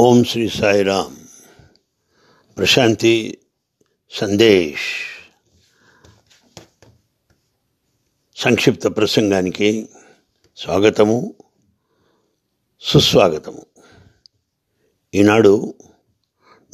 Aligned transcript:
ఓం 0.00 0.24
శ్రీ 0.24 0.48
సాయిరామ్. 0.48 1.16
ప్రశాంతి 2.58 3.38
సందేశ్. 4.10 5.16
సంక్షిప్త 8.36 8.86
ప్రసంగానికి 8.86 9.88
స్వాగతము 10.56 11.34
సుస్వాగతము. 12.80 13.66
ఈనాడు 15.14 15.74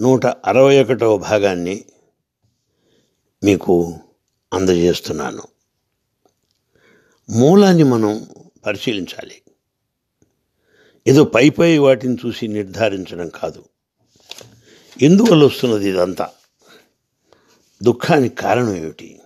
నూట 0.03 0.27
అరవై 0.27 0.83
ఒకటవ 0.83 1.17
భాగాన్ని 1.17 1.85
మీకు 3.45 3.99
అందజేస్తున్నాను. 4.53 5.43
మూలాన్ని 7.31 7.83
మనం 7.83 8.27
పరిశీలించాలి. 8.67 9.43
ఏదో 11.09 11.25
పై 11.25 11.51
పై 11.51 11.79
వాటిని 11.79 12.17
చూసి 12.27 12.49
నిర్ధారించడం 12.49 13.29
కాదు. 13.29 13.65
ఎందువల్ల 15.03 15.45
వస్తున్నది 15.45 15.89
ఇదంతా? 15.89 16.31
దుఃఖానికి 17.83 18.35
కారణం 18.35 18.75
ఏమిటి? 18.75 19.21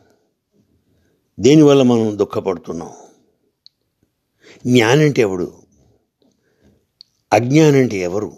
దేనివల్ల 1.40 1.82
మనం 1.82 2.18
దుఃఖపడుతున్నాం? 2.18 2.90
జ్ఞానంటే 4.66 5.22
ఎవడు? 5.22 5.52
అజ్ఞానంటే 7.32 7.96
ఎవరు? 7.96 8.36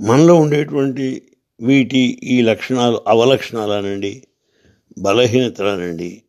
మనలో 0.00 0.34
ఉండేటువంటి 0.34 1.36
వీటి 1.60 2.20
ఈ 2.22 2.42
లక్షణాలు 2.42 3.02
అవలక్షణాలనండి 3.08 4.26
బలహీనతలనండి 4.98 6.22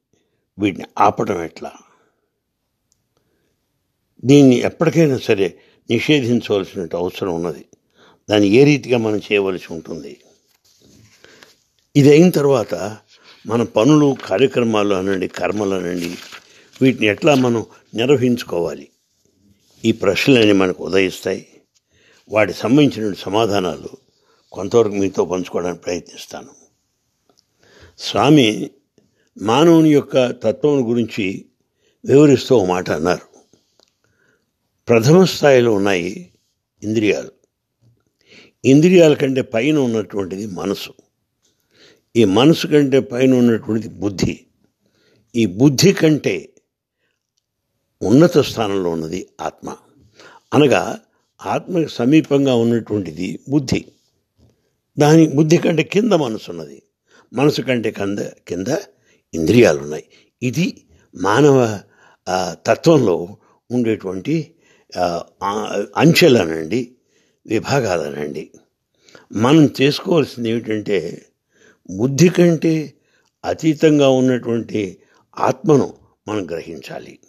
వీటిని 0.59 0.86
ఆపటం 1.00 1.44
ఎట్లా? 1.44 1.72
దీన్ని 4.26 4.55
ఎప్పటికైనా 4.55 5.18
సరే 5.18 5.59
నిషేధించవలసిన 5.90 6.88
అవసరం 6.98 7.36
ఉన్నది. 7.36 7.66
దాన్ని 8.30 8.48
ఏ 8.48 8.64
రీతిగా 8.64 8.98
మనం 8.98 9.18
చేయవలసి 9.18 9.73
ఉంటుంది? 9.73 10.17
ఇది 11.95 12.09
అయిన 12.09 12.30
తర్వాత 12.30 12.97
మన 13.47 13.64
పనులు 13.64 14.16
కార్యక్రమాలు 14.25 14.95
అనండి 14.95 15.28
కర్మలు 15.28 15.75
అనండి 15.75 16.16
వీటిని 16.81 17.08
ఎట్లా 17.08 17.36
మనం 17.36 17.66
నిర్వహించుకోవాలి? 17.95 18.89
ఈ 19.86 19.92
ప్రశ్నలన్నీ 19.92 20.52
మనకు 20.52 20.86
ఉదయిస్తాయి. 20.86 21.47
వాటికి 22.30 22.59
సంబంధించిన 22.59 23.14
సమాధానాలు 23.14 23.90
కొంతవరకు 24.52 24.94
మీతో 24.94 25.25
పంచుకోవడానికి 25.25 25.84
ప్రయత్నిస్తాను. 25.84 26.50
స్వామి 28.00 28.69
మానవుని 29.42 29.90
యొక్క 29.90 30.31
తత్వం 30.31 30.90
గురించి 30.90 31.45
వివరిస్తూ 32.06 32.56
ఒక 32.56 32.69
మాట 32.69 32.92
అన్నారు. 32.92 33.33
ప్రథమ 34.88 35.23
స్థాయిలో 35.23 35.73
ఉన్నాయి 35.73 36.31
ఇంద్రియాలు. 36.84 37.31
ఇంద్రియాల 38.66 39.14
కంటే 39.14 39.42
పైన 39.42 39.78
ఉన్నటువంటిది 39.78 40.48
మనసు. 40.48 40.94
ఈ 42.16 42.25
మనసు 42.25 42.67
కంటే 42.67 43.00
పైన 43.00 43.34
ఉన్నటువంటిది 43.34 43.94
బుద్ధి. 43.94 44.45
ఈ 45.36 45.45
బుద్ధి 45.45 45.94
కంటే 45.94 46.50
ఉన్నత 48.02 48.38
స్థానంలో 48.38 48.90
ఉన్నది 48.90 49.28
ఆత్మ. 49.42 49.78
అనగా 50.53 51.00
ఆత్మకి 51.45 51.88
సమీపంగా 51.88 52.56
ఉన్నటువంటిది 52.56 53.40
బుద్ధి. 53.50 53.86
దాని 55.00 55.28
బుద్ధి 55.28 55.58
కంటే 55.58 55.84
కింద 55.84 56.14
మనసు 56.14 56.52
ఉన్నది. 56.52 56.84
మనసు 57.34 57.62
కంటే 57.62 57.92
కింద 57.92 58.20
కింద 58.20 58.68
ఇంద్రియాలు 59.34 59.80
ఉన్నాయి. 59.81 60.06
ఇది 60.42 60.86
మానవ 61.16 61.80
తత్వంలో 62.68 63.38
ఉండేటువంటి 63.72 64.53
అంచెలనండి 65.97 66.91
విభాగాలనండి. 67.47 68.49
మనం 69.33 69.69
చేసుకోవాల్సింది 69.81 70.50
ఏమిటంటే 70.50 71.25
బుద్ధి 71.97 72.30
కంటే 72.30 72.94
అతీతంగా 73.45 74.09
ఉన్నటువంటి 74.09 74.97
ఆత్మను 75.40 75.94
మనం 76.28 76.45
గ్రహించాలి. 76.45 77.19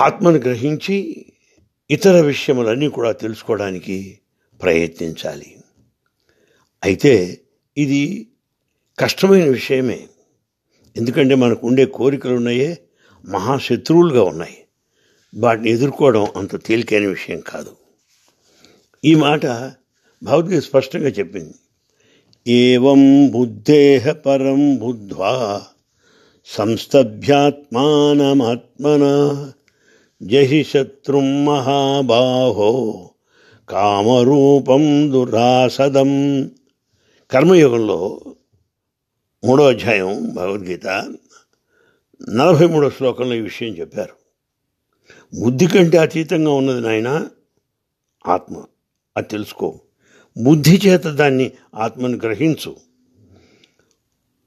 ఆత్మను 0.00 0.38
గ్రహించి 0.38 1.26
ఇతర 1.90 2.20
విషయములన్నీ 2.20 2.88
కూడా 2.88 3.12
తెలుసుకోవడానికి 3.12 4.18
ప్రయత్నించాలి. 4.62 5.56
అయితే 6.84 7.40
ఇది 7.76 8.28
కష్టమైన 8.98 9.48
విషయమే. 9.48 10.08
ఎందుకంటే 10.96 11.34
మనకు 11.34 11.66
ఉండే 11.66 11.84
కోరికలు 11.84 12.34
ఉన్నాయే 12.34 12.78
మహాశత్రువులుగా 13.24 14.22
ఉన్నాయి. 14.22 14.61
వాటిని 15.34 15.70
ఎదుర్కోవడం 15.70 16.26
అంత 16.36 16.64
తేలికైన 16.64 17.06
విషయం 17.06 17.40
కాదు. 17.40 17.76
ఈ 19.04 19.14
మాట 19.14 19.46
భగవద్గీత 20.22 20.62
స్పష్టంగా 20.62 21.08
చెప్పింది. 21.08 21.54
ఏం 22.46 23.30
బుద్ధేహ 23.30 24.12
పరం 24.12 24.78
బుద్ధ్వా 24.78 25.62
సంస్తభ్యాత్మానమాత్మన 26.46 29.04
జహి 30.22 30.64
శత్రుం 30.64 31.44
మహాబాహో 31.44 33.10
కామరూపం 33.68 35.12
దురాసదం. 35.12 36.50
కర్మయోగంలో 37.30 38.20
మూడో 39.44 39.68
అధ్యాయం 39.68 40.34
భగవద్గీత 40.34 41.14
నలభై 42.28 42.66
మూడో 42.66 42.90
శ్లోకంలో 42.90 43.34
ఈ 43.34 43.40
విషయం 43.40 43.68
చెప్పారు. 43.68 44.21
బుద్ధి 45.34 45.66
కంటే 45.66 45.98
అతీతంగా 45.98 46.52
ఉన్నది 46.52 46.80
నాయన 46.80 47.28
ఆత్మ. 48.28 48.64
అది 49.16 49.28
తెలుసుకో. 49.28 49.80
బుద్ధి 50.42 50.80
చేత 50.86 51.02
దాన్ని 51.02 51.52
ఆత్మను 51.74 52.16
గ్రహించు. 52.16 52.76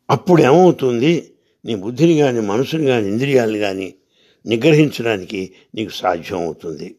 అప్పుడు 0.09 0.41
ఏమవుతుంది? 0.41 1.33
నీ 1.65 1.75
బుద్ధిని 1.75 2.17
కానీ 2.17 2.39
మనసుని 2.39 2.85
కానీ 2.85 3.07
ఇంద్రియాలను 3.07 3.57
కానీ 3.57 3.93
నిగ్రహించడానికి 4.45 5.51
నీకు 5.75 5.91
సాధ్యం 5.91 6.39
అవుతుంది 6.39 6.95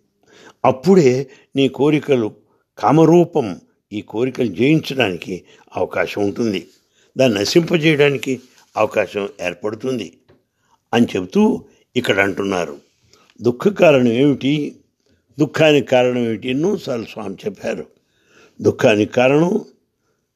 అప్పుడే 0.64 1.30
నీ 1.56 1.68
కోరికలు 1.68 2.34
కామరూపం 2.78 3.60
ఈ 3.92 4.00
కోరికలు 4.00 4.46
జయించడానికి 4.46 5.44
అవకాశం 5.76 6.24
ఉంటుంది. 6.24 6.66
దాన్ని 7.18 7.40
నశింపజేయడానికి 7.40 8.40
అవకాశం 8.76 9.28
ఏర్పడుతుంది 9.42 10.12
అని 10.94 11.06
చెబుతూ 11.06 11.64
ఇక్కడ 11.96 12.20
అంటున్నారు. 12.20 12.85
దుఃఖ 13.42 13.68
కారణం 13.68 14.08
ఏమిటి? 14.08 14.76
దుఃఖానికి 15.38 15.86
కారణం 15.86 16.18
ఏమిటి? 16.18 16.50
ఎన్నోసార్లు 16.50 17.04
స్వామి 17.04 17.34
చెప్పారు. 17.34 17.86
దుఃఖానికి 18.62 19.12
కారణం 19.12 19.60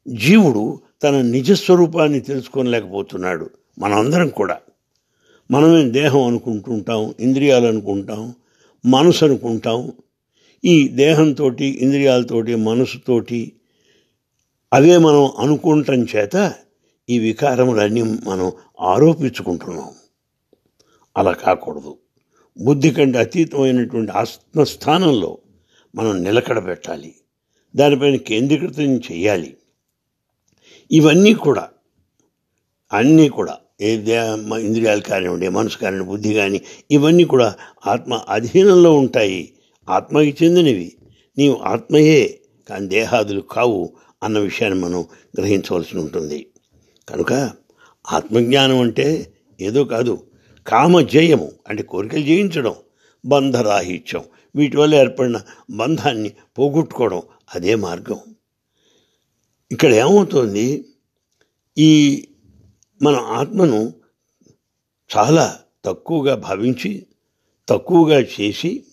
జీవుడు 0.09 0.81
తన 1.03 1.21
నిజస్వరూపాన్ని 1.21 2.21
తెలుసుకోలేకపోతున్నాడు. 2.21 3.51
మనందరం 3.79 4.29
కూడా. 4.29 4.59
మనమే 5.51 5.91
దేహం 5.91 6.27
అనుకుంటుంటాం 6.27 7.15
ఇంద్రియాలు 7.21 7.67
అనుకుంటాం 7.67 8.35
మనసు 8.87 9.25
అనుకుంటాం. 9.25 9.93
ఈ 10.65 10.89
దేహంతో 10.89 11.53
ఇంద్రియాలతోటి 11.53 12.55
మనసుతోటి 12.55 13.53
అవే 14.73 14.99
మనం 14.99 15.31
అనుకుంటాం 15.39 16.07
చేత 16.17 16.55
ఈ 17.11 17.19
వికారములన్నీ 17.19 18.03
మనం 18.03 18.53
ఆరోపించుకుంటున్నాం. 18.81 19.91
అలా 21.17 21.33
కాకూడదు. 21.33 21.97
బుద్ధి 22.61 22.91
కంటే 22.91 23.19
అతీతమైనటువంటి 23.19 24.13
ఆత్మస్థానంలో 24.13 25.39
మనం 25.95 26.23
నిలకడ 26.23 26.67
పెట్టాలి 26.67 27.15
దానిపైన 27.77 28.17
కేంద్రీకృతం 28.17 28.97
చేయాలి. 28.97 29.57
ఇవన్నీ 30.93 31.35
కూడా 31.35 31.69
అన్నీ 32.93 33.29
కూడా 33.29 33.57
ఏ 33.81 33.97
ఇంద్రియాలు 34.61 35.01
కానివ్వండి 35.01 35.49
మనసు 35.49 35.79
కానివ్వండి 35.79 36.11
బుద్ధి 36.11 36.35
కానీ 36.35 36.61
ఇవన్నీ 36.91 37.25
కూడా 37.25 37.55
ఆత్మ 37.87 38.15
అధీనంలో 38.29 38.95
ఉంటాయి. 38.95 39.53
ఆత్మకి 39.89 40.45
చెందినవి. 40.45 40.93
నీవు 41.39 41.61
ఆత్మయే 41.63 42.41
కానీ 42.69 42.87
దేహాదులు 42.87 43.41
కావు 43.41 43.93
అన్న 44.23 44.39
విషయాన్ని 44.39 44.81
మనం 44.81 45.05
గ్రహించవలసి 45.39 45.99
ఉంటుంది. 45.99 46.47
కనుక 47.09 47.33
ఆత్మజ్ఞానం 48.13 48.81
అంటే 48.81 49.33
ఏదో 49.61 49.85
కాదు. 49.85 50.23
కామజయము 50.71 51.53
అంటే 51.69 51.83
కోరికలు 51.83 52.23
జయించడం 52.23 52.75
బంధరాహిత్యం 53.25 54.25
వీటి 54.57 54.77
వల్ల 54.77 54.95
ఏర్పడిన 54.95 55.41
బంధాన్ని 55.71 56.29
పోగొట్టుకోవడం 56.59 57.23
అదే 57.55 57.75
మార్గం. 57.75 58.19
ఇక్కడ 59.73 59.93
ఏమవుతుంది? 59.93 60.85
ఈ 61.79 62.25
మన 63.03 63.15
ఆత్మను 63.15 63.93
చాలా 65.17 65.59
తక్కువగా 65.85 66.35
భావించి 66.35 67.07
తక్కువగా 67.69 68.21
చేసి 68.21 68.85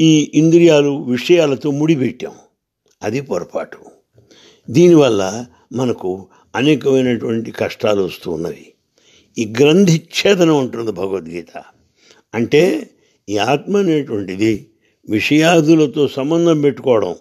ఈ 0.00 0.32
ఇంద్రియాలు 0.34 1.04
విషయాలతో 1.04 1.70
ముడిపెట్టాం. 1.70 2.32
అది 3.02 3.20
పొరపాటు. 3.20 3.78
దీనివల్ల 4.70 5.46
మనకు 5.72 6.28
అనేకమైనటువంటి 6.56 7.50
కష్టాలు 7.50 8.02
వస్తూ 8.02 8.30
ఉన్నవి. 8.30 8.73
ఈ 9.38 9.54
గ్రంథిచ్ఛేదనం 9.60 10.58
ఉంటుంది 10.58 10.92
భగవద్గీత. 10.92 11.62
అంటే 12.34 12.90
ఈ 13.28 13.38
ఆత్మ 13.38 13.76
అనేటువంటిది 13.76 14.66
విషయాదులతో 15.08 16.08
సంబంధం 16.08 16.60
పెట్టుకోవడం 16.60 17.14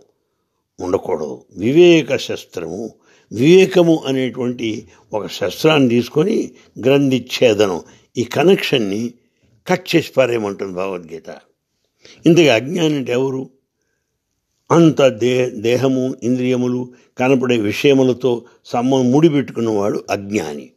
ఉండకూడదు. 0.80 1.46
వివేక 1.58 2.16
శస్త్రము 2.16 2.94
వివేకము 3.32 4.04
అనేటువంటి 4.08 4.88
ఒక 5.14 5.28
శస్త్రాన్ని 5.28 5.90
తీసుకొని 5.90 6.52
గ్రంథిచ్ఛేదనం 6.80 7.82
ఈ 8.18 8.24
కనెక్షన్ని 8.24 9.14
కట్ 9.68 9.96
చేసి 9.96 10.12
పారేయమంటుంది 10.18 10.74
భగవద్గీత. 10.74 11.38
ఇంతగా 12.26 12.56
అజ్ఞాని 12.56 12.96
అంటే 12.96 13.12
ఎవరు? 13.12 13.50
అంత 14.72 15.08
దే 15.08 15.50
దేహము 15.50 16.16
ఇంద్రియములు 16.24 16.94
కనపడే 17.18 17.58
విషయములతో 17.58 18.46
సంబంధం 18.66 19.12
ముడిపెట్టుకున్నవాడు 19.12 20.04
అజ్ఞాని. 20.10 20.70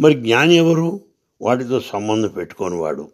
మరి 0.00 0.14
జ్ఞాని 0.14 0.54
ఎవరు? 0.54 1.00
వాటితో 1.40 1.80
సంబంధం 1.80 2.28
పెట్టుకునేవాడు 2.28 3.10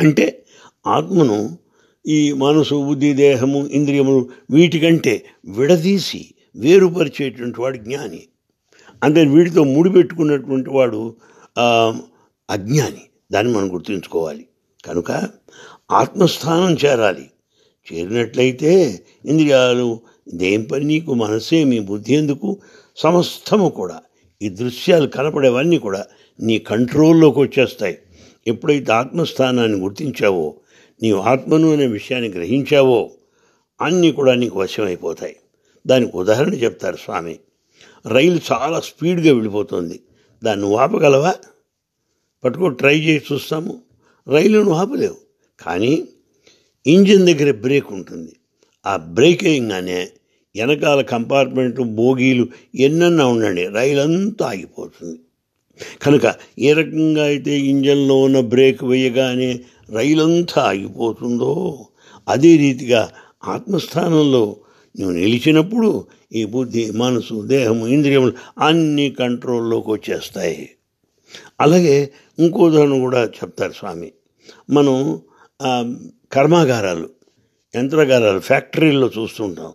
అంటే 0.00 0.44
ఆత్మను 0.86 1.58
ఈ 2.06 2.32
మనసు 2.32 2.74
బుద్ధి 2.74 3.12
దేహము 3.14 3.66
ఇంద్రియములు 3.66 4.28
వీటికంటే 4.50 5.24
విడదీసి 5.44 6.34
వేరుపరిచేటువంటి 6.56 7.60
వాడు 7.60 7.76
జ్ఞాని. 7.76 8.22
అంటే 9.02 9.26
వీటితో 9.26 9.64
ముడిపెట్టుకున్నటువంటి 9.64 10.70
వాడు 10.70 11.16
అజ్ఞాని. 12.50 13.02
దాన్ని 13.32 13.52
మనం 13.52 13.74
గుర్తుంచుకోవాలి. 13.74 14.46
కనుక 14.84 15.10
ఆత్మస్థానం 15.90 16.76
చేరాలి. 16.84 17.30
చేరినట్లయితే 17.92 19.04
ఇంద్రియాలు 19.24 20.00
దేం 20.34 20.62
పని 20.62 20.84
నీకు 20.84 21.14
మనసే 21.14 21.64
మీ 21.64 21.78
బుద్ధి 21.80 22.14
ఎందుకు? 22.14 22.60
సమస్తము 22.96 23.68
కూడా 23.68 24.00
ఈ 24.44 24.48
దృశ్యాలు 24.48 25.08
కనపడేవన్నీ 25.08 25.78
కూడా 25.78 26.06
నీ 26.40 26.58
కంట్రోల్లోకి 26.58 27.38
వచ్చేస్తాయి. 27.40 27.98
ఎప్పుడైతే 28.46 28.92
ఆత్మస్థానాన్ని 28.92 29.78
గుర్తించావో 29.80 30.54
నీవు 31.02 31.20
ఆత్మను 31.20 31.72
అనే 31.72 31.86
విషయాన్ని 31.86 32.28
గ్రహించావో 32.28 33.10
అన్నీ 33.80 34.12
కూడా 34.12 34.34
నీకు 34.34 34.60
వశమైపోతాయి. 34.60 35.36
దానికి 35.86 36.16
ఉదాహరణ 36.16 36.54
చెప్తారు 36.54 36.96
స్వామి. 36.96 37.38
రైలు 38.06 38.40
చాలా 38.52 38.80
స్పీడ్గా 38.80 39.32
వెళ్ళిపోతుంది. 39.34 40.00
దాన్ని 40.44 40.76
ఆపగలవా 40.76 41.34
పట్టుకో 42.44 42.68
ట్రై 42.68 43.00
చేసి 43.00 43.34
చూస్తాము. 43.34 43.82
రైలును 44.28 44.70
ఆపలేవు 44.70 45.16
కానీ 45.60 46.08
ఇంజిన్ 46.86 47.26
దగ్గర 47.26 47.50
బ్రేక్ 47.50 47.92
ఉంటుంది. 47.92 48.32
ఆ 48.86 48.96
బ్రేక్ 48.96 49.44
వేయగానే 49.44 50.08
వెనకాల 50.56 51.00
కంపార్ట్మెంట్ 51.14 51.80
బోగీలు 51.80 52.44
ఎన్నన్నా 52.74 53.26
ఉండండి. 53.26 53.64
రైలు 53.66 54.00
అంతా 54.00 54.46
ఆగిపోతుంది. 54.46 55.18
కనుక 56.02 56.34
ఏ 56.58 56.72
రకంగా 56.72 57.24
అయితే 57.24 57.52
ఇంజన్లో 57.70 58.16
ఉన్న 58.26 58.40
బ్రేక్ 58.40 58.82
వేయగానే 58.84 59.50
రైలంతా 59.90 60.62
ఆగిపోతుందో 60.62 61.52
అదే 62.28 62.56
రీతిగా 62.56 63.02
ఆత్మస్థానంలో 63.44 64.44
నువ్వు 65.00 65.14
నిలిచినప్పుడు 65.16 66.06
ఈ 66.32 66.44
బుద్ధి 66.44 66.90
మనసు 66.90 67.46
దేహము 67.46 67.86
ఇంద్రియములు 67.86 68.32
అన్ని 68.58 69.06
కంట్రోల్లోకి 69.10 69.90
వచ్చేస్తాయి. 69.90 70.70
అలాగే 71.60 71.96
ఇంకో 72.38 72.60
ఉదాహరణ 72.64 72.98
కూడా 72.98 73.24
చెప్తారు 73.24 73.72
స్వామి. 73.72 74.12
మనం 74.70 74.96
కర్మాగారాలు 76.32 77.08
యంత్రగారాలు 77.76 78.40
ఫ్యాక్టరీల్లో 78.40 79.10
చూస్తుంటాం. 79.18 79.72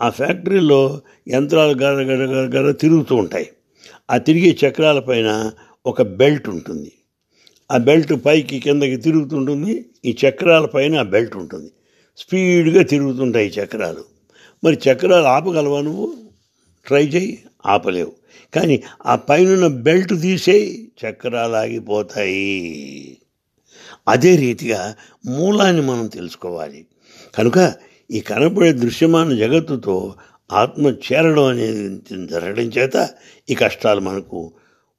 ఆ 0.00 0.10
ఫ్యాక్టరీలో 0.10 1.00
యంత్రాలు 1.28 1.78
గర 1.80 1.92
గర 1.92 2.24
గర 2.24 2.58
గర 2.58 2.70
తిరుగుతూ 2.70 3.14
ఉంటాయి. 3.14 3.50
ఆ 4.10 4.18
తిరిగే 4.18 4.68
చక్రాల 4.68 4.98
పైన 4.98 5.52
ఒక 5.86 6.02
బెల్ట్ 6.02 6.48
ఉంటుంది. 6.48 6.92
ఆ 7.72 7.76
బెల్ట్ 7.76 8.12
పైకి 8.26 8.58
కిందకి 8.58 8.96
తిరుగుతుంటుంది. 8.96 9.86
ఈ 10.04 10.16
చక్రాల 10.28 10.66
పైన 10.66 10.98
ఆ 10.98 11.02
బెల్ట్ 11.02 11.36
ఉంటుంది. 11.36 11.70
స్పీడ్గా 12.16 12.82
తిరుగుతుంటాయి 12.82 13.48
చక్రాలు. 13.48 14.04
మరి 14.64 14.78
చక్రాలు 14.90 15.24
ఆపగలవా 15.24 15.80
నువ్వు? 15.80 16.14
ట్రై 16.86 17.06
చేయి 17.06 17.44
ఆపలేవు. 17.66 18.12
కానీ 18.54 18.82
ఆ 19.06 19.16
పైన 19.16 19.66
బెల్ట్ 19.66 20.20
తీసేయి 20.20 20.92
చక్రాలు 21.06 21.56
ఆగిపోతాయి. 21.56 23.16
అదే 24.08 24.36
రీతిగా 24.36 24.94
మూలాన్ని 25.26 25.82
మనం 25.82 26.06
తెలుసుకోవాలి. 26.06 26.86
కనుక 27.34 27.89
ఈ 28.10 28.20
కనపడే 28.20 28.72
దృశ్యమాన 28.72 29.36
జగత్తుతో 29.36 30.14
ఆత్మ 30.52 30.86
చేరడం 30.86 31.44
అనేది 31.44 32.00
జరగడం 32.26 32.62
చేత 32.62 33.08
ఈ 33.50 33.54
కష్టాలు 33.54 34.00
మనకు 34.00 34.52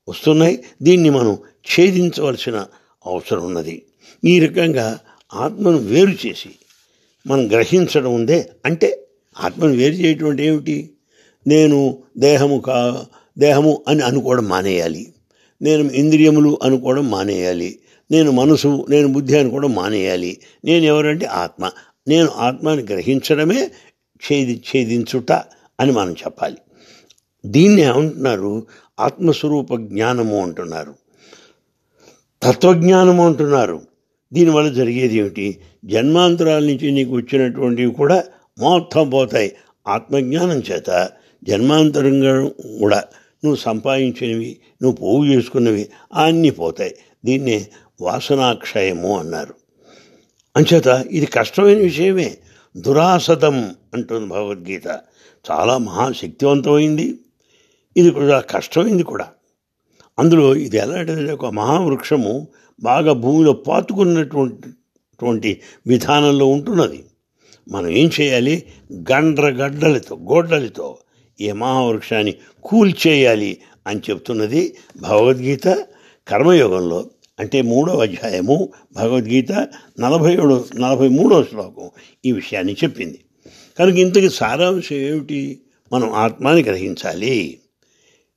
వస్తున్నాయి. 0.09 0.63
దీన్ని 0.81 1.09
మనం 1.09 1.37
ఛేదించవలసిన 1.73 2.65
అవసరం 3.05 3.45
ఉన్నది. 3.45 3.81
ఈ 4.25 4.39
రకంగా 4.39 4.99
ఆత్మను 5.33 5.77
వేరు 5.77 6.27
చేసి 6.27 6.49
మనం 7.27 7.51
గ్రహించడం 7.51 8.13
ఉందే. 8.13 8.49
అంటే 8.65 9.07
ఆత్మను 9.39 9.73
వేరు 9.73 9.93
చేయటం 9.93 10.29
అంటే 10.29 10.45
ఏమిటి? 10.45 10.89
నేను 11.47 12.03
దేహము 12.17 12.59
కా 12.59 13.05
దేహము 13.37 13.83
అని 13.87 14.01
అనుకోవడం 14.01 14.45
మానేయాలి. 14.45 15.13
నేను 15.61 15.91
ఇంద్రియములు 15.91 16.59
అనుకోవడం 16.63 17.09
మానేయాలి. 17.09 17.79
నేను 18.11 18.31
మనసు 18.31 18.85
నేను 18.89 19.07
బుద్ధి 19.07 19.39
అనుకోవడం 19.39 19.75
మానేయాలి. 19.75 20.37
నేను 20.65 20.85
ఎవరంటే 20.85 21.25
ఆత్మ. 21.25 21.71
నేను 22.07 22.27
ఆత్మని 22.27 22.83
గ్రహించడమే 22.83 23.71
ఛేది 24.27 24.63
ఛేదించుట 24.69 25.31
అని 25.79 25.91
మనం 25.91 26.13
చెప్పాలి. 26.13 26.57
దీన్ని 27.45 27.81
ఏమంటున్నారు? 27.81 28.67
ఆత్మస్వరూప 28.99 29.75
జ్ఞానము 29.75 30.43
అంటున్నారు. 30.43 30.93
తత్వజ్ఞానము 32.43 33.25
అంటున్నారు. 33.25 33.81
దీనివల్ల 34.33 34.73
జరిగేది 34.73 35.15
ఏమిటి? 35.15 35.57
జన్మాంతరాల 35.85 36.63
నుంచి 36.63 36.91
నీకు 36.91 37.11
వచ్చినటువంటివి 37.11 37.91
కూడా 37.91 38.23
మొత్తం 38.59 39.09
పోతాయి. 39.09 39.55
ఆత్మజ్ఞానం 39.87 40.63
చేత 40.71 41.09
జన్మాంతరంగా 41.43 42.49
కూడా 42.79 42.97
నువ్వు 43.45 43.55
సంపాదించినవి 43.55 44.57
నువ్వు 44.81 44.97
పోగు 44.97 45.25
చేసుకున్నవి 45.25 45.89
అన్నీ 46.13 46.49
పోతాయి. 46.49 46.95
దీన్నే 47.25 47.67
వాసనాక్షయము 48.01 49.19
అన్నారు. 49.19 49.60
అంచేత 50.57 51.05
ఇది 51.11 51.25
కష్టమైన 51.25 51.77
విషయమే. 51.77 52.37
దురాసతం 52.77 53.75
అంటుంది 53.93 54.27
భగవద్గీత. 54.27 54.99
చాలా 55.51 55.77
మహాశక్తివంతమైంది. 55.77 57.19
ఇది 57.97 58.11
కూడా 58.11 58.39
కష్టమైంది 58.39 59.03
కూడా. 59.03 59.27
అందులో 60.19 60.55
ఇది 60.55 60.77
ఎలాంటిదంటే 60.77 61.31
ఒక 61.31 61.45
మహావృక్షము 61.45 62.47
బాగా 62.79 63.13
భూమిలో 63.13 63.53
పాతుకున్నటువంటి 63.53 65.61
విధానంలో 65.87 66.45
ఉంటున్నది. 66.45 67.03
మనం 67.69 67.89
ఏం 67.89 68.09
చేయాలి? 68.21 68.63
గండ్ర 68.93 69.49
గడ్డలతో 69.49 70.15
గోడ్డలతో 70.15 70.97
ఈ 71.41 71.51
మహావృక్షాన్ని 71.51 72.35
కూల్చేయాలి 72.63 73.57
అని 73.87 74.01
చెప్తున్నది 74.09 74.77
భగవద్గీత. 75.01 75.85
కర్మయోగంలో 76.27 77.09
అంటే 77.41 77.61
మూడవ 77.61 78.01
అధ్యాయము 78.01 78.69
భగవద్గీత 78.95 79.51
నలభై 79.99 80.33
ఏడు 80.33 80.65
నలభై 80.75 81.07
మూడవ 81.07 81.43
శ్లోకం 81.43 81.89
ఈ 82.25 82.31
విషయాన్ని 82.31 82.73
చెప్పింది. 82.73 83.19
కనుక 83.79 83.95
ఇంతకి 83.95 84.29
సారాంశం 84.29 84.95
ఏమిటి? 84.95 85.59
మనం 85.93 86.11
ఆత్మాని 86.11 86.63
గ్రహించాలి. 86.63 87.57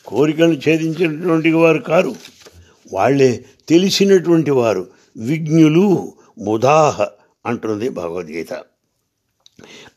కోరికలు 0.08 0.54
ఛేదించినటువంటి 0.54 1.52
వారు 1.52 1.78
కారు. 1.78 2.16
వాళ్ళే 2.94 3.46
తెలిసినటువంటి 3.70 4.52
వారు 4.52 4.88
విజ్ఞులు 5.18 6.14
ముదాహ 6.40 7.08
అంటున్నది 7.46 7.90
భగవద్గీత. 7.90 8.54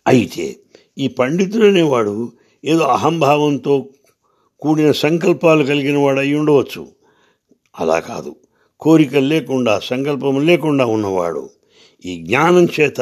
అయితే 0.06 0.56
ఈ 0.98 1.08
పండితుడు 1.08 1.66
అనేవాడు 1.66 2.32
ఏదో 2.64 2.82
అహంభావంతో 2.82 3.88
కూడిన 4.60 4.92
సంకల్పాలు 4.92 5.64
కలిగిన 5.64 5.98
వాడు 5.98 6.20
అయి 6.20 6.34
ఉండవచ్చు. 6.34 6.88
అలా 7.80 8.00
కాదు. 8.00 8.36
కోరికలు 8.80 9.26
లేకుండా 9.26 9.80
సంకల్పం 9.80 10.46
లేకుండా 10.46 10.86
ఉన్నవాడు. 10.86 11.50
ఈ 12.04 12.22
జ్ఞానం 12.22 12.68
చేత 12.80 13.00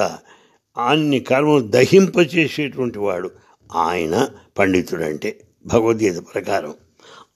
అన్ని 0.79 1.21
కర్మలు 1.21 1.61
దహింపచేసేటువంటి 1.61 2.99
వాడు 2.99 3.31
ఆయన 3.77 4.29
పండితుడంటే 4.59 5.41
భగవద్గీత 5.67 6.17
ప్రకారం. 6.35 6.75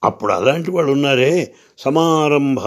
అప్పుడు 0.03 0.33
అలాంటి 0.33 0.71
వాళ్ళు 0.71 0.91
ఉన్నారే. 0.91 1.53
సమారంభ 1.77 2.59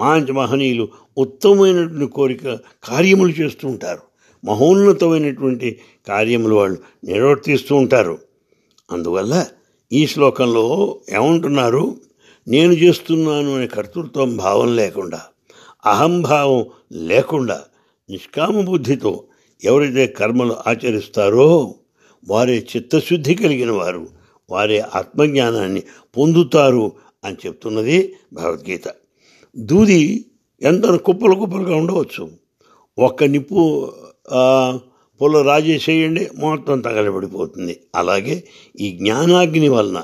మాంచ 0.00 0.32
మహనీయులు 0.32 0.88
ఉత్తమమైనటువంటి 1.18 2.12
కోరిక 2.12 2.58
కార్యములు 2.84 3.30
చేస్తూ 3.30 3.68
ఉంటారు. 3.68 4.05
మహోన్నతమైనటువంటి 4.46 5.80
కార్యములు 6.08 6.54
వాళ్ళు 6.54 6.78
నిర్వర్తిస్తూ 7.04 7.76
ఉంటారు. 7.76 8.18
అందువల్ల 8.92 9.46
ఈ 9.92 10.06
శ్లోకంలో 10.06 10.98
ఏమంటున్నారు? 11.14 11.96
నేను 12.48 12.72
చేస్తున్నాను 12.72 13.56
అనే 13.56 13.66
కర్తృత్వం 13.66 14.36
భావం 14.36 14.76
లేకుండా 14.76 15.22
అహంభావం 15.86 16.66
లేకుండా 16.92 17.64
నిష్కామ 18.10 18.60
బుద్ధితో 18.60 19.24
ఎవరైతే 19.64 20.06
కర్మలు 20.06 20.56
ఆచరిస్తారో 20.66 21.74
వారే 22.28 22.66
చిత్తశుద్ధి 22.76 23.34
కలిగిన 23.34 23.70
వారు 23.70 24.08
వారే 24.50 24.78
ఆత్మజ్ఞానాన్ని 24.78 25.82
పొందుతారు 26.16 26.92
అని 27.24 27.36
చెప్తున్నది 27.46 28.14
భగవద్గీత. 28.32 28.82
దూది 29.56 30.24
ఎంత 30.62 30.84
కుప్పలు 30.86 31.34
కుప్పలుగా 31.34 31.76
ఉండవచ్చు. 31.76 32.30
ఒక్క 32.98 33.24
నిప్పు 33.24 33.92
పొల 35.20 35.42
రాజేసేయండి 35.42 36.30
మొత్తం 36.36 36.80
తగలబడిపోతుంది. 36.80 37.80
అలాగే 37.94 38.44
ఈ 38.80 38.90
జ్ఞానాగ్ని 38.90 39.68
వలన 39.68 40.02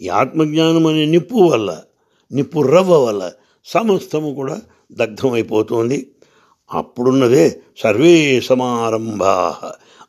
ఈ 0.00 0.08
ఆత్మజ్ఞానం 0.08 0.86
అనే 0.86 1.06
నిప్పు 1.06 1.34
వల్ల 1.34 1.82
నిప్పు 2.32 2.60
రవ్వ 2.60 3.04
వల్ల 3.04 3.32
సమస్తము 3.64 4.34
కూడా 4.34 4.60
దగ్ధమైపోతుంది. 4.92 6.10
అప్పుడున్నదే 6.72 7.60
సర్వే 7.78 8.40
సమారంభా. 8.40 9.56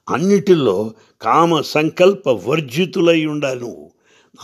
అన్నిటిలో 0.10 0.94
కామ 1.22 1.62
సంకల్ప 1.62 2.30
వర్జితులై 2.30 3.26
ఉండాలి 3.26 3.60
నువ్వు. 3.60 3.92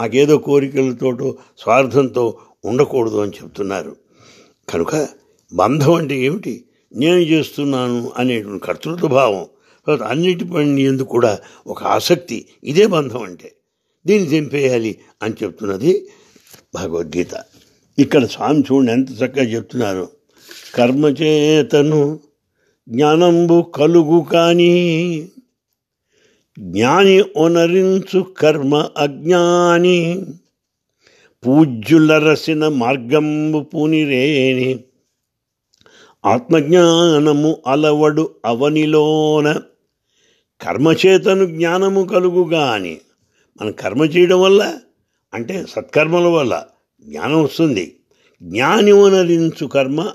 నాకేదో 0.01 0.38
కోరికలతోటో 0.38 1.36
స్వార్థంతో 1.58 2.38
ఉండకూడదు 2.65 3.17
అని 3.17 3.31
చెప్తున్నారు. 3.31 3.96
కనుక 4.70 5.08
బంధం 5.53 5.93
అంటే 5.93 6.15
ఏమిటి? 6.20 6.65
నేను 6.94 7.16
చేస్తున్నాను 7.16 8.12
అనేటువంటి 8.18 8.66
కర్తృత్వ 8.66 9.08
భావం. 9.08 9.46
తర్వాత 9.88 10.10
అన్నిటి 10.10 10.46
పని 10.46 10.82
ఎందుకు 10.82 11.08
కూడా 11.08 11.40
ఒక 11.68 11.84
ఆసక్తి 11.84 12.46
ఇదే 12.64 12.88
బంధం 12.88 13.24
అంటే. 13.24 13.52
దీన్ని 14.08 14.30
తెంపేయాలి 14.30 14.98
అని 15.24 15.34
చెప్తున్నది 15.44 16.08
భగవద్గీత. 16.76 17.30
ఇక్కడ 18.00 18.26
స్వామి 18.26 18.60
చూడండి 18.60 18.92
ఎంత 18.92 19.12
చక్కగా 19.12 19.44
చెప్తున్నారు. 19.44 20.10
కర్మచేతను 20.76 22.20
జ్ఞానంబు 22.90 23.62
కలుగు 23.62 24.26
కానీ 24.34 25.30
జ్ఞాని 26.60 27.24
ఒనరించు 27.38 28.22
కర్మ 28.22 28.90
అజ్ఞాని 28.98 30.26
పూజ్యులరసిన 31.48 32.68
మార్గంబు 32.68 33.60
పూనిరేని 33.60 34.80
ఆత్మజ్ఞానము 36.25 37.58
అలవడు 37.68 38.36
అవనిలోన 38.46 39.62
కర్మచేతను 40.62 41.46
జ్ఞానము 41.46 42.04
కలుగుగాని 42.04 43.01
మనం 43.62 43.72
కర్మ 43.72 44.04
చేయడం 44.04 44.42
వల్ల 44.42 44.78
అంటే 45.34 45.66
సత్కర్మల 45.70 46.28
వల్ల 46.28 46.63
జ్ఞానం 47.04 47.44
వస్తుంది. 47.44 47.96
జ్ఞాని 48.44 48.92
వనరించు 48.92 49.68
కర్మ 49.68 50.12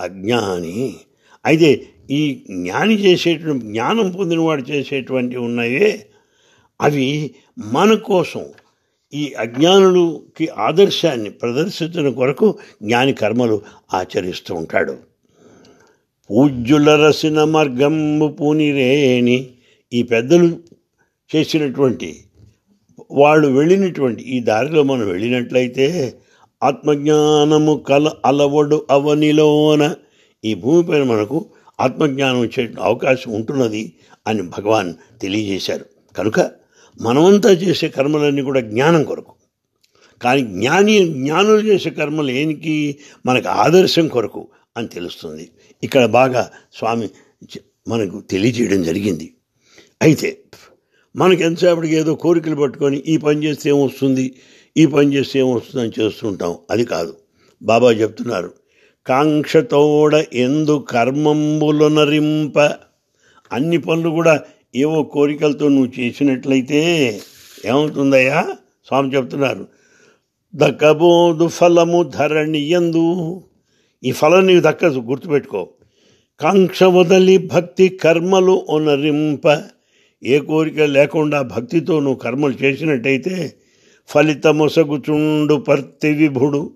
అజ్ఞాని. 0.00 0.96
అయితే 1.44 1.86
ఈ 2.10 2.44
జ్ఞాని 2.50 2.94
చేసేటువంటి 2.94 3.66
జ్ఞానం 3.66 4.10
పొందినవాడు 4.10 4.62
చేసేటువంటి 4.62 5.36
ఉన్నాయే 5.36 6.10
అవి 6.80 7.34
మన 7.58 7.94
కోసం 7.94 8.44
ఈ 9.14 9.32
అజ్ఞానులకి 9.38 10.48
ఆదర్శాన్ని 10.48 11.30
ప్రదర్శించిన 11.30 12.08
కొరకు 12.08 12.58
జ్ఞాని 12.82 13.12
కర్మలు 13.12 13.62
ఆచరిస్తూ 13.94 14.54
ఉంటాడు. 14.54 15.09
పూజ్యుల 16.30 17.06
రసిన 17.06 17.44
మార్గంబు 17.44 18.28
పూనిరేని 18.28 19.50
ఈ 19.92 20.02
పెద్దలు 20.02 20.56
చేసినటువంటి 21.36 22.16
వాళ్ళు 23.10 23.48
వెళ్ళినటువంటి 23.48 24.22
ఈ 24.22 24.40
దారిలో 24.40 24.82
మనం 24.82 25.08
వెళ్ళినట్లయితే 25.08 26.14
ఆత్మజ్ఞానము 26.62 27.84
కల 27.88 28.10
అలవడు 28.26 28.86
అవనిలోన 28.90 29.94
ఈ 30.44 30.54
భూమిపైన 30.54 31.02
మనకు 31.02 31.46
ఆత్మజ్ఞానం 31.80 32.40
వచ్చే 32.40 32.68
అవకాశం 32.80 33.32
ఉంటున్నది 33.32 33.92
అని 34.26 34.42
భగవాన్ 34.42 34.94
తెలియజేశారు. 35.20 35.84
కనుక 36.16 36.40
మనమంతా 37.00 37.50
చేసే 37.50 37.88
కర్మలన్నీ 37.88 38.42
కూడా 38.42 38.60
జ్ఞానం 38.60 39.04
కొరకు. 39.04 39.32
కానీ 40.22 40.40
జ్ఞాని 40.40 41.08
జ్ఞానులు 41.08 41.60
చేసే 41.60 41.90
కర్మలు 41.90 42.30
ఏనికి? 42.30 42.96
మనకు 43.26 43.48
ఆదర్శం 43.48 44.08
కొరకు. 44.08 44.48
అని 44.76 44.88
తెలుస్తుంది. 44.88 45.50
ఇక్కడ 45.82 46.04
బాగా 46.06 46.50
స్వామి 46.74 47.08
మనకు 47.88 48.20
తెలియజేయడం 48.30 48.82
జరిగింది. 48.82 49.34
అయితే 50.02 50.38
మనకి 51.16 51.42
ఎంతసేపటికి 51.44 51.94
ఏదో 51.96 52.14
కోరికలు 52.14 52.56
పట్టుకొని 52.56 53.02
ఈ 53.06 53.16
పని 53.16 53.44
చేస్తే 53.44 53.70
ఏమొస్తుంది? 53.70 54.34
ఈ 54.76 54.86
పని 54.86 55.14
చేస్తే 55.14 55.38
ఏమొస్తుంది 55.38 55.80
అని 55.84 55.92
చేస్తుంటాం. 56.00 56.58
అది 56.70 56.84
కాదు. 56.84 57.16
బాబా 57.62 57.92
చెప్తున్నారు 57.92 58.54
కాంక్షతోడ 59.06 60.24
ఎందు 60.34 60.86
కర్మంబులనరింప 60.90 62.58
అన్ని 63.52 63.78
పనులు 63.78 64.10
కూడా 64.10 64.40
ఏవో 64.74 65.02
కోరికలతో 65.02 65.68
నువ్వు 65.68 66.00
చేసినట్లయితే 66.00 66.80
ఏమవుతుందయ్యా? 67.66 68.56
స్వామి 68.86 69.14
చెప్తున్నారు 69.16 69.68
దకబోదు 70.54 71.46
ఫలము 71.48 72.02
ధరణి 72.02 72.58
ఎందు 72.58 73.04
ఈ 74.04 74.12
ఫలం 74.12 74.46
నీకు 74.46 74.60
దక్కదు 74.60 74.98
గుర్తుపెట్టుకో. 74.98 75.68
కాంక్ష 76.40 76.82
వదలి 76.82 77.38
భక్తి 77.38 77.88
కర్మలు 77.88 78.66
ఒనరింప. 78.68 79.62
ఏ 80.24 80.38
కోరిక 80.38 80.80
లేకుండా 80.80 81.42
భక్తితో 81.42 82.00
నువ్వు 82.00 82.18
కర్మలు 82.18 82.52
చేసినట్టయితే 82.52 83.54
ఫలితమొసగుచుండు 84.06 85.54
పర్తి 85.54 86.12
విభుడు. 86.12 86.72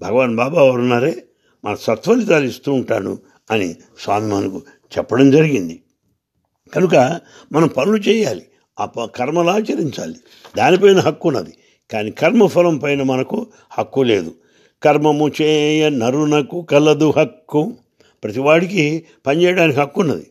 భగవాన్ 0.00 0.36
బాబా 0.36 0.62
వారు 0.62 0.80
ఉన్నారే 0.80 1.24
మన 1.64 1.74
సత్ఫలితాలు 1.74 2.44
ఇస్తూ 2.44 2.72
ఉంటాను 2.72 3.18
అని 3.50 3.74
స్వామి 3.98 4.34
మనకు 4.34 4.62
చెప్పడం 4.98 5.30
జరిగింది. 5.30 5.82
కనుక 6.74 7.20
మనం 7.52 7.68
పనులు 7.68 7.96
చేయాలి. 7.96 8.42
ఆ 8.80 8.88
కర్మలు 9.16 9.50
ఆచరించాలి. 9.50 10.14
దానిపైన 10.56 10.98
హక్కు 10.98 11.28
ఉన్నది 11.28 11.54
కానీ 11.90 12.10
కర్మఫలం 12.10 12.78
పైన 12.78 13.02
మనకు 13.02 13.46
హక్కు 13.70 14.00
లేదు. 14.00 14.34
కర్మము 14.82 15.30
చేయ 15.42 15.88
నరునకు 15.88 16.62
కలదు 16.62 17.12
హక్కు. 17.16 17.72
ప్రతివాడికి 18.24 19.04
పనిచేయడానికి 19.26 19.80
హక్కు 19.80 20.00
ఉన్నది. 20.00 20.26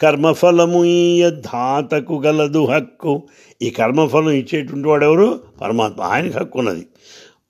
కర్మఫలము 0.00 0.84
ఈయ 0.84 1.30
ధాతకు 1.30 2.22
గలదు 2.26 2.64
హక్కు. 2.64 3.22
ఈ 3.62 3.70
కర్మఫలం 3.70 4.30
ఇచ్చేటువంటి 4.30 4.88
వాడెవరు? 4.88 5.40
పరమాత్మ. 5.60 6.00
ఆయనకి 6.02 6.38
హక్కు 6.38 6.58
ఉన్నది. 6.58 6.86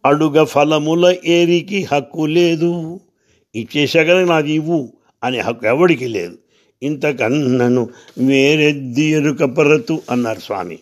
అడుగ 0.06 0.44
ఫలముల 0.44 1.16
ఏరికి 1.26 1.86
హక్కు 1.92 2.26
లేదు. 2.26 3.00
ఇచ్చేసాక 3.54 4.06
నాకు 4.06 4.48
ఇవ్వు 4.48 4.92
అనే 5.24 5.38
హక్కు 5.38 5.66
ఎవడికి 5.66 6.08
లేదు. 6.08 6.38
ఇంతకన్నను 6.82 7.88
వేరెద్ది 8.18 9.02
ఎరుక 9.02 9.44
పరతు 9.44 10.02
అన్నారు 10.10 10.40
స్వామి. 10.40 10.78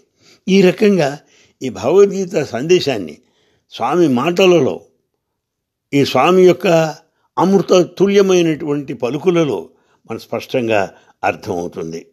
ఈ 0.48 0.62
రకంగా 0.62 1.18
ఈ 1.62 1.68
భగవద్గీత 1.68 2.42
సందేశాన్ని 2.42 3.16
స్వామి 3.70 4.08
మాటలలో 4.08 4.80
ఈ 5.94 6.04
స్వామి 6.04 6.42
యొక్క 6.42 6.94
అమృత 7.38 7.82
తుల్యమైనటువంటి 7.98 8.94
పలుకులలో 8.94 9.68
మన 10.10 10.16
స్పష్టంగా 10.16 10.90
అర్థమవుతుంది. 11.24 12.06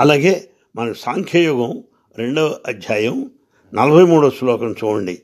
అలాగే 0.00 0.48
మన 0.76 0.92
సాంఖ్యయోగం 0.92 1.82
రెండవ 2.18 2.56
అధ్యాయం 2.66 3.30
నలభై 3.74 4.02
మూడో 4.02 4.30
శ్లోకం 4.30 4.74
చూడండి. 4.84 5.18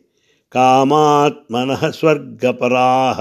కామాత్మన 0.53 1.93
స్వర్గపరాహ 1.95 3.21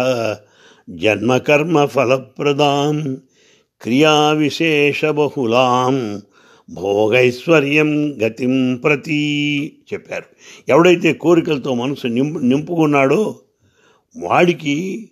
జన్మకర్మ 0.90 1.86
ఫలప్రదాం 1.86 3.18
క్రియా 3.82 4.32
విశేష 4.32 5.06
బహుళాం 5.06 6.22
భోగైశ్వర్యం 6.70 8.18
గతిం 8.24 8.76
ప్రతి 8.76 9.22
చెప్పారు. 9.94 10.24
ఎవడైతే 10.70 11.14
కోరికలతో 11.14 11.74
మనసు 11.74 12.08
నింపు 12.08 12.40
నింపుకున్నాడో 12.40 13.36
వాడికి 14.18 15.10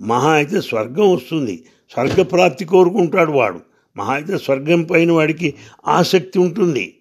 మహా 0.00 0.32
అయితే 0.32 0.60
స్వర్గం 0.60 1.14
వస్తుంది. 1.14 1.64
స్వర్గప్రాప్తి 1.92 2.64
కోరుకుంటాడు 2.64 3.32
వాడు. 3.32 3.60
మహా 3.96 4.14
అయితే 4.14 4.38
స్వర్గం 4.38 4.82
పైన 4.82 5.12
వాడికి 5.12 5.54
ఆసక్తి 5.86 6.38
ఉంటుంది. 6.38 6.94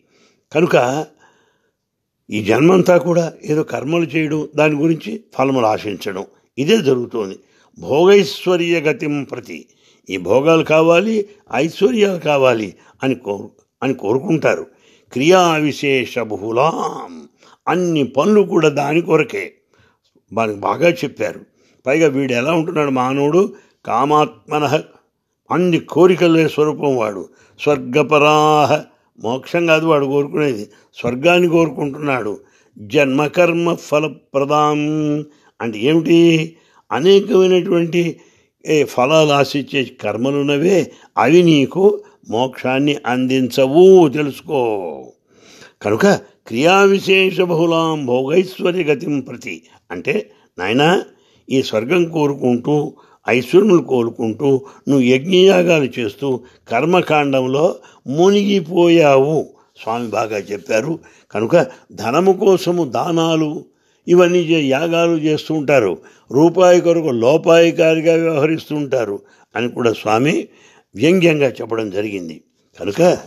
కనుక 0.51 1.05
ఈ 2.29 2.43
జన్మంతా 2.43 2.98
కూడా 2.98 3.34
ఏదో 3.46 3.63
కర్మలు 3.63 4.03
చేయడం 4.03 4.50
దాని 4.55 4.75
గురించి 4.75 5.24
ఫలములు 5.34 5.65
ఆశించడం 5.65 6.25
ఇదే 6.58 6.77
జరుగుతోంది. 6.77 7.39
భోగైశ్వర్య 7.79 8.79
గతిం 8.79 9.24
ప్రతి. 9.24 9.65
ఈ 10.10 10.17
భోగాలు 10.17 10.63
కావాలి 10.63 11.25
ఐశ్వర్యాలు 11.53 12.20
కావాలి 12.20 12.75
అని 13.03 13.15
కోరు 13.15 13.51
అని 13.84 13.93
కోరుకుంటారు. 13.93 14.67
క్రియా 15.13 15.53
విశేష 15.53 16.20
బహుళాం. 16.20 17.29
అన్ని 17.67 18.03
పనులు 18.03 18.41
కూడా 18.41 18.70
దాని 18.70 19.01
కొరకే. 19.01 19.53
మనకు 20.33 20.55
బాగా 20.55 20.89
చెప్పారు. 20.89 21.41
పైగా 21.88 22.07
వీడు 22.07 22.33
ఎలా 22.33 22.53
ఉంటున్నాడు 22.53 22.91
మానవుడు? 22.91 23.53
కామాత్మన 23.85 24.81
అన్ని 25.51 25.79
కోరికలే 25.79 26.47
స్వరూపం 26.47 26.97
వాడు. 26.97 27.29
స్వర్గపరాహ 27.59 28.83
మోక్షం 29.19 29.65
కాదు 29.65 29.85
వాడు 29.85 30.05
కోరుకునేది. 30.05 30.69
స్వర్గాన్ని 31.00 31.47
కోరుకుంటున్నాడు. 31.47 32.39
జన్మకర్మ 32.77 33.73
ఫలప్రదాం. 33.73 34.79
అంటే 35.61 35.79
ఏమిటి? 35.79 36.55
అనేకమైనటువంటి 36.91 38.19
ఏ 38.67 38.83
ఫలాలు 38.83 39.29
ఆశించే 39.29 39.83
కర్మలున్నవే. 39.83 40.91
అవి 41.17 41.43
నీకు 41.43 42.03
మోక్షాన్ని 42.29 42.97
అందించవు. 43.05 44.07
తెలుసుకో. 44.07 45.13
కనుక 45.81 46.30
క్రియా 46.48 46.81
విశేష 46.81 47.41
బహుళాం 47.41 48.05
భోగైశ్వర్య 48.05 48.83
గతిం 48.83 49.19
ప్రతి. 49.19 49.63
అంటే 49.91 50.31
నాయనా 50.60 51.03
ఈ 51.50 51.63
స్వర్గం 51.63 52.05
కోరుకుంటూ 52.05 52.93
ఐశ్వర్యులు 53.29 53.83
కోరుకుంటూ 53.83 54.62
నువ్వు 54.88 55.01
యజ్ఞయాగాలు 55.01 56.00
చేస్తూ 56.00 56.41
కర్మకాండంలో 56.67 57.75
మునిగిపోయావు. 58.07 59.50
స్వామి 59.83 60.07
బాగా 60.07 60.38
చెప్పారు. 60.38 61.00
కనుక 61.31 61.67
ధనము 61.91 62.33
కోసము 62.33 62.83
దానాలు 62.86 63.65
ఇవన్నీ 64.07 64.39
యాగాలు 64.51 65.15
చేస్తూ 65.15 65.53
ఉంటారు. 65.53 65.98
రూపాయి 66.31 66.81
కొరకు 66.81 67.07
లోపాయికారిగా 67.07 68.15
వ్యవహరిస్తూ 68.15 68.75
ఉంటారు 68.75 69.19
అని 69.55 69.69
కూడా 69.69 69.93
స్వామి 69.93 70.48
వ్యంగ్యంగా 70.95 71.50
చెప్పడం 71.50 71.89
జరిగింది. 71.89 72.41
కనుక 72.79 73.17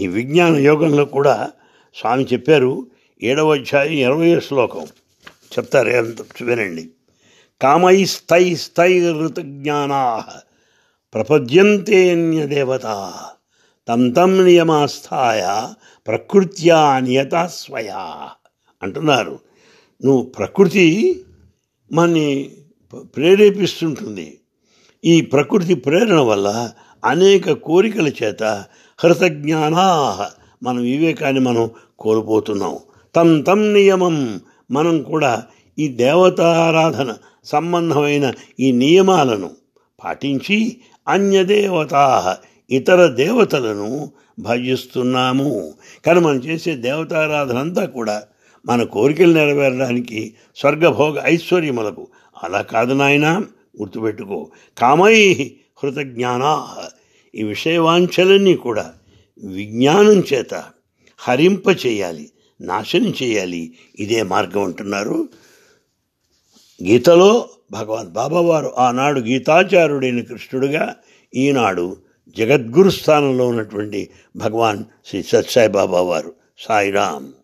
ఈ 0.00 0.06
విజ్ఞాన 0.06 0.56
యోగంలో 0.56 1.04
కూడా 1.04 1.50
స్వామి 1.98 2.24
చెప్పారు 2.24 2.86
ఏడవ 3.22 3.54
అధ్యాయం 3.54 3.92
ఇరవై 3.92 4.40
శ్లోకం. 4.40 4.86
చెప్తారు 5.26 5.88
ఎంత 5.88 6.22
వినండి. 6.22 6.90
కామైస్తైస్తైరుతజ్ఞానా 7.62 10.24
ప్రపద్యంతేన్యదేవత 11.14 13.12
తం 13.88 14.10
తం 14.10 14.44
నియమాస్థాయ 14.44 15.74
ప్రకృత్యా 16.06 16.98
నియతా 16.98 17.46
స్వయా. 17.46 18.30
అంటున్నారు. 18.82 19.38
నువ్వు 20.04 20.22
ప్రకృతి 20.22 21.24
మనని 21.92 22.50
ప్రేరేపిస్తుంటుంది. 22.94 24.40
ఈ 25.04 25.20
ప్రకృతి 25.20 25.74
ప్రేరణ 25.74 26.20
వల్ల 26.20 26.72
అనేక 27.04 27.52
కోరికల 27.52 28.08
చేత 28.08 28.64
హృతజ్ఞానా 29.04 30.30
మన 30.62 30.78
వివేకాన్ని 30.78 31.40
మనం 31.40 31.70
కోల్పోతున్నాం. 31.98 32.78
తం 33.14 33.42
తం 33.42 33.74
నియమం. 33.74 34.40
మనం 34.70 35.02
కూడా 35.02 35.44
ఈ 35.78 35.88
దేవతారాధన 35.88 37.14
సంబంధమైన 37.44 38.32
ఈ 38.60 38.72
నియమాలను 38.72 39.50
పాటించి 40.04 40.76
అన్యదేవతా 41.08 42.36
ఇతర 42.70 43.06
దేవతలను 43.06 44.10
భజిస్తున్నాము. 44.38 45.74
కానీ 46.06 46.20
మనం 46.20 46.36
చేసే 46.36 46.76
దేవతారాధన 46.76 47.58
అంతా 47.58 47.84
కూడా 47.84 48.22
మన 48.66 48.82
కోరికలు 48.82 49.32
నెరవేరడానికి 49.32 50.34
స్వర్గభోగ 50.56 51.20
ఐశ్వర్యములకు. 51.24 52.06
అలా 52.44 52.62
కాదు 52.62 52.94
నాయన 52.94 53.44
గుర్తుపెట్టుకో. 53.80 54.50
కామై 54.78 55.32
హృతజ్ఞానా. 55.84 56.68
ఈ 57.34 57.42
విషయవాంఛలన్నీ 57.42 58.54
కూడా 58.54 58.92
విజ్ఞానం 59.44 60.22
చేత 60.32 60.64
హరింప 61.18 61.86
చేయాలి 61.86 62.30
నాశనం 62.60 63.14
చేయాలి. 63.22 63.72
ఇదే 63.98 64.22
మార్గం 64.22 64.62
అంటున్నారు. 64.62 65.28
గీతలో 66.82 67.48
భగవాన్ 67.70 68.08
బాబావారు 68.08 68.72
ఆనాడు 68.78 69.20
గీతాచార్యుడైన 69.20 70.20
కృష్ణుడుగా 70.20 70.96
ఈనాడు 71.34 71.96
జగద్గురు 72.38 72.90
స్థానంలో 72.90 73.48
ఉన్నటువంటి 73.48 74.10
భగవాన్ 74.36 74.84
శ్రీ 75.06 75.22
సత్సాయి 75.22 75.68
బాబా 75.68 76.00
వారు 76.00 76.34
సాయిరామ్. 76.58 77.37